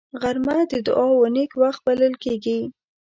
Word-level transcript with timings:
غرمه 0.21 0.57
د 0.71 0.73
دعاو 0.85 1.21
نېک 1.35 1.51
وخت 1.61 1.81
بلل 1.87 2.13
کېږي 2.23 2.59